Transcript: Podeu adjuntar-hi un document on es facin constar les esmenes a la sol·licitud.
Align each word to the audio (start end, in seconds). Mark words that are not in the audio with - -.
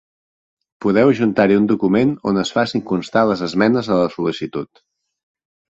Podeu 0.85 1.11
adjuntar-hi 1.11 1.59
un 1.61 1.67
document 1.73 2.15
on 2.33 2.43
es 2.45 2.55
facin 2.57 2.85
constar 2.93 3.27
les 3.35 3.45
esmenes 3.51 3.95
a 3.97 4.03
la 4.03 4.13
sol·licitud. 4.17 4.85